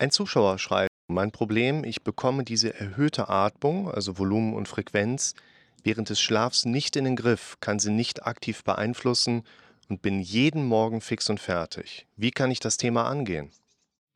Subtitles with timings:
[0.00, 5.34] Ein Zuschauer schreibt, mein Problem, ich bekomme diese erhöhte Atmung, also Volumen und Frequenz,
[5.82, 9.42] während des Schlafs nicht in den Griff, kann sie nicht aktiv beeinflussen
[9.88, 12.06] und bin jeden Morgen fix und fertig.
[12.14, 13.50] Wie kann ich das Thema angehen?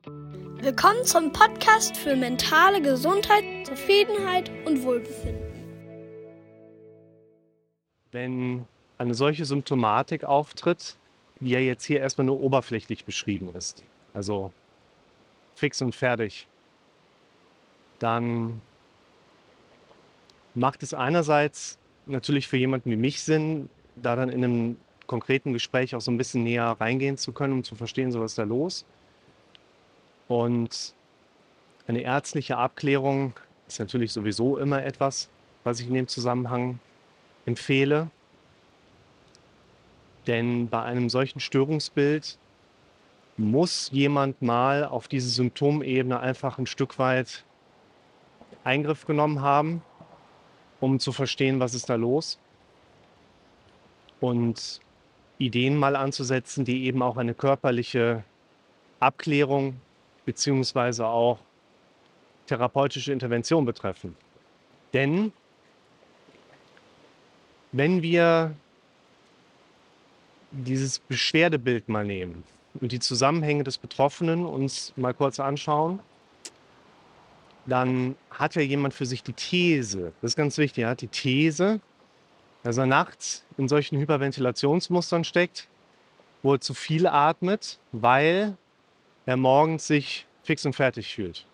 [0.05, 5.51] Willkommen zum Podcast für mentale Gesundheit, Zufriedenheit und Wohlbefinden.
[8.13, 8.65] Wenn
[8.97, 10.95] eine solche Symptomatik auftritt,
[11.41, 14.53] wie ja jetzt hier erstmal nur oberflächlich beschrieben ist, also
[15.55, 16.47] fix und fertig,
[17.99, 18.61] dann
[20.55, 24.77] macht es einerseits natürlich für jemanden wie mich Sinn, da dann in einem
[25.07, 28.31] konkreten Gespräch auch so ein bisschen näher reingehen zu können, um zu verstehen, so was
[28.31, 28.85] ist da los.
[30.27, 30.93] Und
[31.87, 33.33] eine ärztliche Abklärung
[33.67, 35.29] ist natürlich sowieso immer etwas,
[35.63, 36.79] was ich in dem Zusammenhang
[37.45, 38.09] empfehle.
[40.27, 42.37] Denn bei einem solchen Störungsbild
[43.37, 47.43] muss jemand mal auf diese Symptomebene einfach ein Stück weit
[48.63, 49.81] Eingriff genommen haben,
[50.79, 52.39] um zu verstehen, was ist da los.
[54.19, 54.79] Und
[55.37, 58.23] Ideen mal anzusetzen, die eben auch eine körperliche
[58.99, 59.75] Abklärung
[60.25, 61.39] beziehungsweise auch
[62.47, 64.15] therapeutische Intervention betreffen.
[64.93, 65.33] Denn
[67.71, 68.55] wenn wir
[70.51, 72.43] dieses Beschwerdebild mal nehmen
[72.79, 75.99] und die Zusammenhänge des Betroffenen uns mal kurz anschauen,
[77.65, 81.07] dann hat ja jemand für sich die These, das ist ganz wichtig, er hat die
[81.07, 81.79] These,
[82.63, 85.67] dass er nachts in solchen Hyperventilationsmustern steckt,
[86.41, 88.57] wo er zu viel atmet, weil
[89.25, 91.45] er morgens sich fix und fertig fühlt.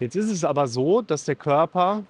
[0.00, 2.04] Jetzt ist es aber so, dass der Körper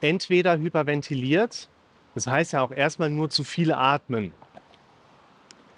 [0.00, 1.68] entweder hyperventiliert,
[2.14, 4.32] das heißt ja auch erstmal nur zu viel atmen.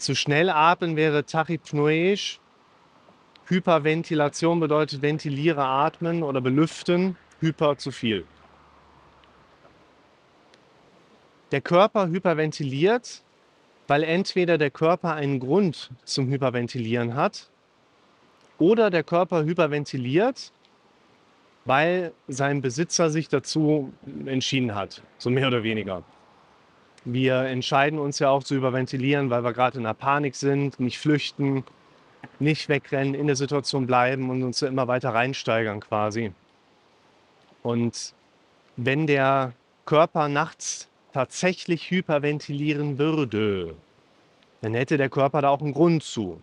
[0.04, 2.38] Zu schnell atmen wäre tachypnoisch,
[3.46, 8.26] Hyperventilation bedeutet ventiliere, atmen oder belüften, hyper zu viel.
[11.52, 13.22] Der Körper hyperventiliert,
[13.86, 17.48] weil entweder der Körper einen Grund zum Hyperventilieren hat
[18.58, 20.52] oder der Körper hyperventiliert,
[21.64, 23.90] weil sein Besitzer sich dazu
[24.26, 26.04] entschieden hat, so mehr oder weniger.
[27.04, 30.98] Wir entscheiden uns ja auch zu überventilieren, weil wir gerade in einer Panik sind, nicht
[30.98, 31.64] flüchten,
[32.38, 36.32] nicht wegrennen, in der Situation bleiben und uns immer weiter reinsteigern quasi.
[37.62, 38.14] Und
[38.76, 39.52] wenn der
[39.84, 43.76] Körper nachts tatsächlich hyperventilieren würde,
[44.62, 46.40] dann hätte der Körper da auch einen Grund zu.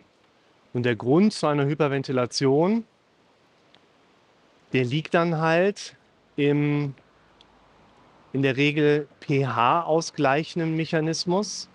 [0.73, 2.85] Und der Grund zu einer Hyperventilation,
[4.73, 5.95] der liegt dann halt
[6.35, 6.93] im
[8.33, 11.69] in der Regel pH ausgleichenden Mechanismus.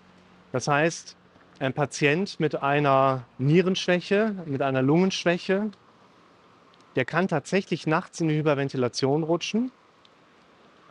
[0.51, 1.15] Das heißt,
[1.59, 5.71] ein Patient mit einer Nierenschwäche, mit einer Lungenschwäche,
[6.95, 9.71] der kann tatsächlich nachts in die Hyperventilation rutschen.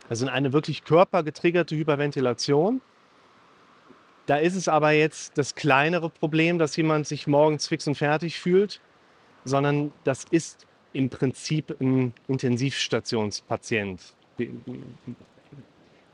[0.09, 2.81] Also in eine wirklich körpergetriggerte Hyperventilation.
[4.25, 8.39] Da ist es aber jetzt das kleinere Problem, dass jemand sich morgens fix und fertig
[8.39, 8.81] fühlt,
[9.43, 14.01] sondern das ist im Prinzip ein Intensivstationspatient.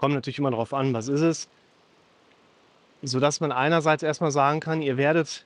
[0.03, 1.49] Kommt natürlich immer darauf an, was ist es
[3.03, 5.45] sodass man einerseits erstmal sagen kann, ihr werdet,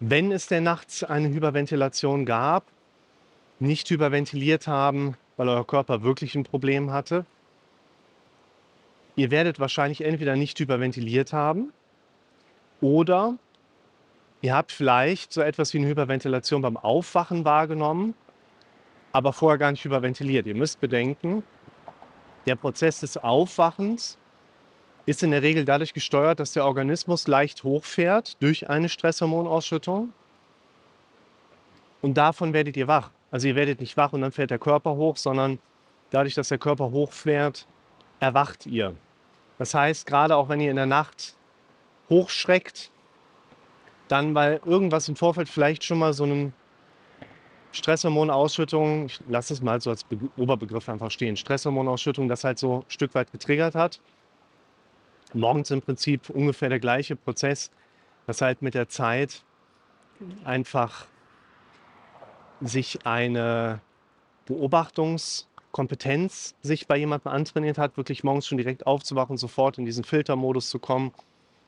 [0.00, 2.64] wenn es denn nachts eine Hyperventilation gab,
[3.60, 7.26] nicht hyperventiliert haben, weil euer Körper wirklich ein Problem hatte.
[9.16, 11.72] Ihr werdet wahrscheinlich entweder nicht hyperventiliert haben
[12.80, 13.34] oder
[14.40, 18.14] ihr habt vielleicht so etwas wie eine Hyperventilation beim Aufwachen wahrgenommen,
[19.12, 20.46] aber vorher gar nicht hyperventiliert.
[20.46, 21.42] Ihr müsst bedenken,
[22.46, 24.18] der Prozess des Aufwachens
[25.06, 30.12] ist in der Regel dadurch gesteuert, dass der Organismus leicht hochfährt durch eine Stresshormonausschüttung.
[32.02, 33.10] Und davon werdet ihr wach.
[33.30, 35.58] Also ihr werdet nicht wach und dann fährt der Körper hoch, sondern
[36.10, 37.66] dadurch, dass der Körper hochfährt,
[38.20, 38.94] erwacht ihr.
[39.58, 41.34] Das heißt, gerade auch wenn ihr in der Nacht
[42.08, 42.90] hochschreckt,
[44.08, 46.52] dann weil irgendwas im Vorfeld vielleicht schon mal so eine
[47.72, 52.78] Stresshormonausschüttung, ich lasse es mal so als Be Oberbegriff einfach stehen, Stresshormonausschüttung, das halt so
[52.78, 54.00] ein Stück weit getriggert hat,
[55.34, 57.70] morgens im Prinzip ungefähr der gleiche Prozess,
[58.26, 59.42] dass halt mit der Zeit
[60.44, 61.06] einfach
[62.60, 63.80] sich eine
[64.46, 70.70] Beobachtungskompetenz sich bei jemandem antrainiert hat, wirklich morgens schon direkt aufzuwachen, sofort in diesen Filtermodus
[70.70, 71.12] zu kommen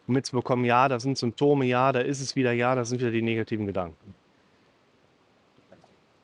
[0.07, 3.11] und mitzubekommen, ja, da sind Symptome, ja, da ist es wieder, ja, da sind wieder
[3.11, 4.15] die negativen Gedanken.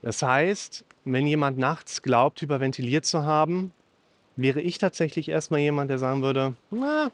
[0.06, 3.73] Das heißt, wenn jemand nachts glaubt, hyperventiliert zu haben,
[4.37, 7.11] wäre ich tatsächlich erstmal jemand, der sagen würde, na,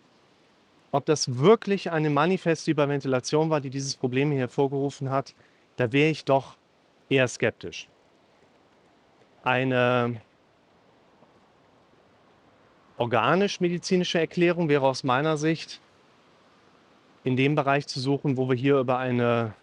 [0.90, 5.34] ob das wirklich eine manifeste Überventilation war, die dieses Problem hier hervorgerufen hat,
[5.76, 6.58] da wäre ich doch
[7.08, 7.88] eher skeptisch.
[9.42, 10.20] Eine
[12.98, 15.80] organisch-medizinische Erklärung wäre aus meiner Sicht
[17.24, 19.54] in dem Bereich zu suchen, wo wir hier über eine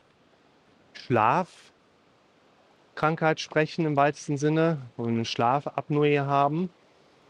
[3.00, 6.70] Schlafkrankheit sprechen im weitesten Sinne, wo wir eine Schlafapnoe haben,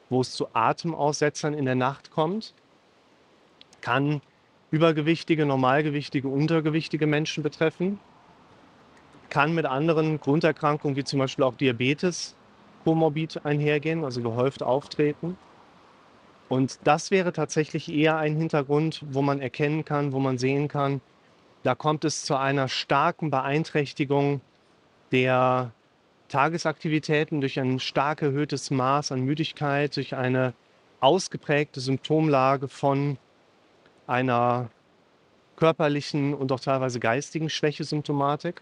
[0.10, 2.56] wo es zu Atemaussetzern in der Nacht kommt,
[3.80, 4.22] kann
[4.72, 8.00] übergewichtige, normalgewichtige, untergewichtige Menschen betreffen,
[9.30, 12.36] kann mit anderen Grunderkrankungen wie zum Beispiel auch Diabetes
[12.84, 15.38] komorbid einhergehen, also gehäuft auftreten.
[16.48, 21.00] Und das wäre tatsächlich eher ein Hintergrund, wo man erkennen kann, wo man sehen kann,
[21.62, 24.42] da kommt es zu einer starken Beeinträchtigung
[25.12, 25.72] der
[26.28, 30.54] Tagesaktivitäten durch ein stark erhöhtes Maß an Müdigkeit, durch eine
[31.00, 33.18] ausgeprägte Symptomlage von
[34.06, 34.70] einer
[35.56, 38.62] körperlichen und auch teilweise geistigen Schwächesymptomatik.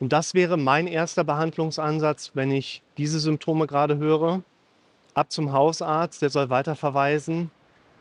[0.00, 4.42] Und das wäre mein erster Behandlungsansatz, wenn ich diese Symptome gerade höre
[5.14, 7.50] ab zum Hausarzt, der soll weiterverweisen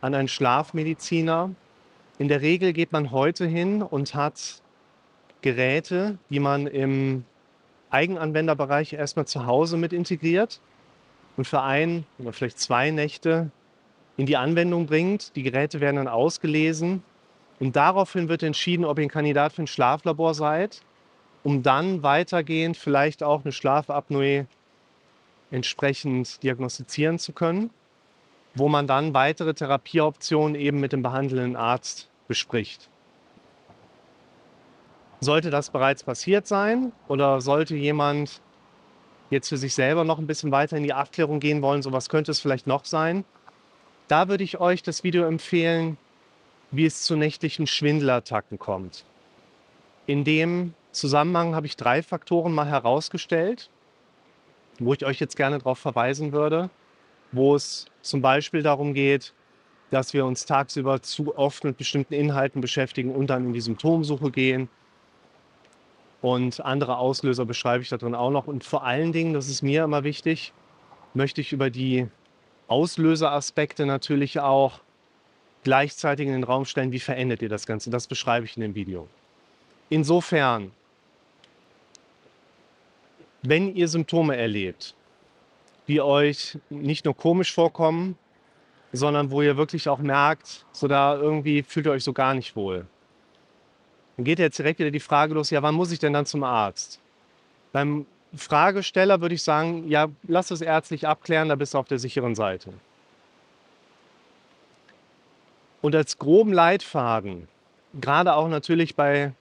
[0.01, 1.51] an einen Schlafmediziner.
[2.17, 4.61] In der Regel geht man heute hin und hat
[5.41, 7.23] Geräte, die man im
[7.89, 10.59] Eigenanwenderbereich erstmal zu Hause mit integriert
[11.37, 13.51] und für ein oder vielleicht zwei Nächte
[14.17, 15.35] in die Anwendung bringt.
[15.35, 17.03] Die Geräte werden dann ausgelesen
[17.59, 20.81] und daraufhin wird entschieden, ob ihr ein Kandidat für ein Schlaflabor seid,
[21.43, 24.45] um dann weitergehend vielleicht auch eine Schlafapnoe
[25.51, 27.69] entsprechend diagnostizieren zu können,
[28.53, 32.89] wo man dann weitere Therapieoptionen eben mit dem behandelnden Arzt bespricht.
[35.21, 38.41] Sollte das bereits passiert sein oder sollte jemand
[39.29, 42.09] jetzt für sich selber noch ein bisschen weiter in die Abklärung gehen wollen, so was
[42.09, 43.25] könnte es vielleicht noch sein,
[44.07, 45.97] da würde ich euch das Video empfehlen,
[46.71, 49.05] wie es zu nächtlichen Schwindelattacken kommt.
[50.07, 53.69] In dem Zusammenhang habe ich drei Faktoren mal herausgestellt,
[54.79, 56.69] wo ich euch jetzt gerne darauf verweisen würde,
[57.31, 59.33] wo es zum Beispiel darum geht,
[59.91, 64.31] dass wir uns tagsüber zu oft mit bestimmten Inhalten beschäftigen und dann in die Symptomsuche
[64.31, 64.69] gehen.
[66.21, 68.47] Und andere Auslöser beschreibe ich da drin auch noch.
[68.47, 70.53] Und vor allen Dingen, das ist mir immer wichtig,
[71.13, 72.07] möchte ich über die
[72.67, 74.79] Auslöseraspekte natürlich auch
[75.63, 77.89] gleichzeitig in den Raum stellen, wie verändert ihr das Ganze.
[77.89, 79.07] Das beschreibe ich in dem Video.
[79.89, 80.71] Insofern
[83.41, 84.95] wenn ihr Symptome erlebt,
[85.87, 88.17] die euch nicht nur komisch vorkommen,
[88.91, 92.55] sondern wo ihr wirklich auch merkt, so da irgendwie fühlt ihr euch so gar nicht
[92.55, 92.85] wohl.
[94.19, 96.43] Dann geht jetzt direkt wieder die Frage los, ja, wann muss ich denn dann zum
[96.43, 96.99] Arzt?
[97.71, 98.05] Beim
[98.35, 102.35] Fragesteller würde ich sagen, ja, lass es ärztlich abklären, da bist du auf der sicheren
[102.35, 102.73] Seite.
[105.81, 107.47] Und als groben Leitfaden,
[107.93, 109.31] gerade auch natürlich bei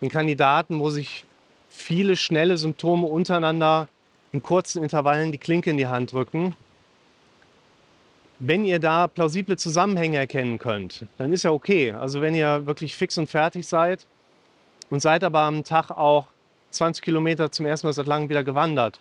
[0.00, 1.24] den Kandidaten, wo sich
[1.68, 3.86] viele schnelle Symptome untereinander
[4.32, 6.56] in kurzen Intervallen die Klinke in die Hand drücken.
[8.40, 11.92] Wenn ihr da plausible Zusammenhänge erkennen könnt, dann ist ja okay.
[11.92, 14.06] Also wenn ihr wirklich fix und fertig seid
[14.90, 16.26] und seid aber am Tag auch
[16.70, 19.00] 20 Kilometer zum ersten Mal seit langem wieder gewandert,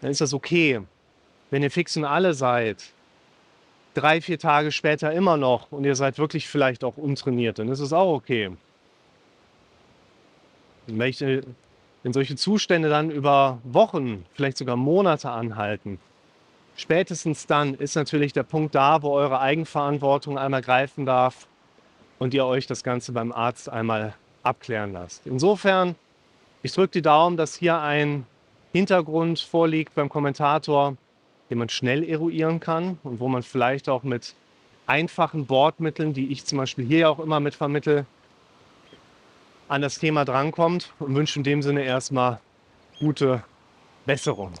[0.00, 0.80] dann ist das okay.
[1.50, 2.84] Wenn ihr fix und alle seid,
[3.94, 7.80] drei, vier Tage später immer noch und ihr seid wirklich vielleicht auch untrainiert, dann ist
[7.80, 8.50] es auch okay.
[10.86, 11.44] Wenn
[12.02, 15.98] wenn solche Zustände dann über Wochen, vielleicht sogar Monate anhalten,
[16.76, 21.46] spätestens dann ist natürlich der Punkt da, wo eure Eigenverantwortung einmal greifen darf
[22.18, 25.26] und ihr euch das Ganze beim Arzt einmal abklären lasst.
[25.26, 25.96] Insofern,
[26.62, 28.26] ich drücke die Daumen, dass hier ein
[28.72, 30.96] Hintergrund vorliegt beim Kommentator,
[31.50, 34.34] den man schnell eruieren kann und wo man vielleicht auch mit
[34.86, 38.06] einfachen Bordmitteln, die ich zum Beispiel hier auch immer mit vermittle,
[39.68, 42.38] an das Thema drankommt und wünsche in dem Sinne erstmal
[43.00, 43.42] gute
[44.04, 44.52] Besserung.